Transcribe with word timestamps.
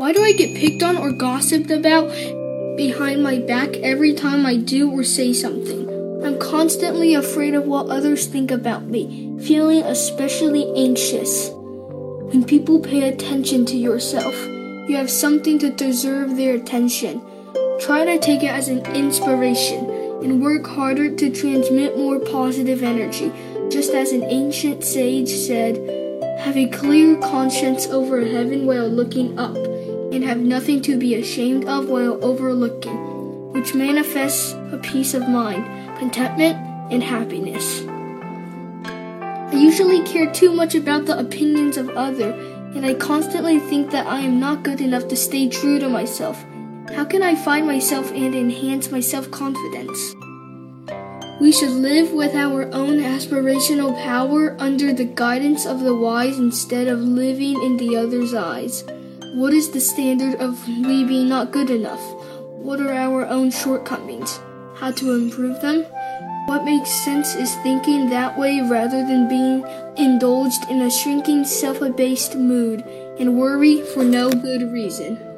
Why 0.00 0.14
do 0.14 0.24
I 0.24 0.32
get 0.32 0.56
picked 0.56 0.82
on 0.82 0.96
or 0.96 1.12
gossiped 1.12 1.70
about 1.70 2.08
behind 2.78 3.22
my 3.22 3.38
back 3.38 3.76
every 3.82 4.14
time 4.14 4.46
I 4.46 4.56
do 4.56 4.90
or 4.90 5.04
say 5.04 5.34
something? 5.34 6.24
I'm 6.24 6.38
constantly 6.38 7.12
afraid 7.12 7.52
of 7.52 7.66
what 7.66 7.90
others 7.90 8.24
think 8.24 8.50
about 8.50 8.86
me, 8.86 9.36
feeling 9.42 9.82
especially 9.82 10.72
anxious. 10.74 11.50
When 11.52 12.46
people 12.46 12.80
pay 12.80 13.10
attention 13.10 13.66
to 13.66 13.76
yourself, 13.76 14.34
you 14.88 14.96
have 14.96 15.10
something 15.10 15.58
to 15.58 15.68
deserve 15.68 16.34
their 16.34 16.54
attention. 16.54 17.20
Try 17.78 18.06
to 18.06 18.18
take 18.18 18.42
it 18.42 18.52
as 18.52 18.68
an 18.68 18.78
inspiration 18.96 19.84
and 20.24 20.40
work 20.40 20.66
harder 20.66 21.14
to 21.14 21.30
transmit 21.30 21.98
more 21.98 22.18
positive 22.18 22.82
energy. 22.82 23.30
Just 23.68 23.92
as 23.92 24.12
an 24.12 24.22
ancient 24.22 24.82
sage 24.82 25.28
said, 25.28 25.76
have 26.40 26.56
a 26.56 26.68
clear 26.68 27.18
conscience 27.18 27.86
over 27.88 28.24
heaven 28.24 28.64
while 28.64 28.88
looking 28.88 29.38
up, 29.38 29.58
and 30.12 30.24
have 30.24 30.38
nothing 30.38 30.82
to 30.82 30.96
be 30.96 31.14
ashamed 31.14 31.64
of 31.66 31.88
while 31.88 32.22
overlooking, 32.24 33.52
which 33.52 33.74
manifests 33.74 34.52
a 34.72 34.78
peace 34.82 35.14
of 35.14 35.28
mind, 35.28 35.64
contentment, 35.98 36.56
and 36.92 37.02
happiness. 37.02 37.84
I 38.84 39.54
usually 39.54 40.02
care 40.04 40.30
too 40.30 40.52
much 40.52 40.74
about 40.74 41.06
the 41.06 41.18
opinions 41.18 41.76
of 41.76 41.90
others, 41.90 42.34
and 42.76 42.86
I 42.86 42.94
constantly 42.94 43.58
think 43.58 43.90
that 43.90 44.06
I 44.06 44.20
am 44.20 44.38
not 44.38 44.62
good 44.62 44.80
enough 44.80 45.08
to 45.08 45.16
stay 45.16 45.48
true 45.48 45.78
to 45.78 45.88
myself. 45.88 46.44
How 46.94 47.04
can 47.04 47.22
I 47.22 47.34
find 47.34 47.66
myself 47.66 48.12
and 48.12 48.34
enhance 48.34 48.90
my 48.90 49.00
self 49.00 49.30
confidence? 49.30 50.14
We 51.40 51.52
should 51.52 51.70
live 51.70 52.12
with 52.12 52.34
our 52.34 52.64
own 52.74 52.98
aspirational 52.98 53.96
power 54.04 54.56
under 54.60 54.92
the 54.92 55.06
guidance 55.06 55.64
of 55.66 55.80
the 55.80 55.94
wise 55.94 56.38
instead 56.38 56.86
of 56.86 57.00
living 57.00 57.62
in 57.62 57.76
the 57.76 57.96
other's 57.96 58.34
eyes. 58.34 58.84
What 59.34 59.54
is 59.54 59.70
the 59.70 59.80
standard 59.80 60.40
of 60.40 60.66
we 60.66 61.04
being 61.04 61.28
not 61.28 61.52
good 61.52 61.70
enough? 61.70 62.02
What 62.40 62.80
are 62.80 62.92
our 62.92 63.24
own 63.26 63.52
shortcomings? 63.52 64.40
How 64.74 64.90
to 64.90 65.12
improve 65.12 65.60
them? 65.60 65.84
What 66.46 66.64
makes 66.64 66.90
sense 66.90 67.36
is 67.36 67.54
thinking 67.62 68.10
that 68.10 68.36
way 68.36 68.60
rather 68.60 69.06
than 69.06 69.28
being 69.28 69.64
indulged 69.96 70.68
in 70.68 70.82
a 70.82 70.90
shrinking, 70.90 71.44
self 71.44 71.80
abased 71.80 72.34
mood 72.34 72.84
and 73.20 73.38
worry 73.38 73.82
for 73.82 74.02
no 74.02 74.30
good 74.30 74.62
reason. 74.72 75.29